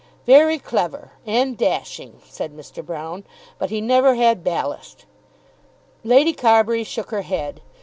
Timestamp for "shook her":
6.83-7.21